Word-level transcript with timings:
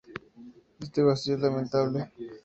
Este 0.79 1.03
vacío 1.03 1.35
es 1.35 1.41
lamentable. 1.41 2.09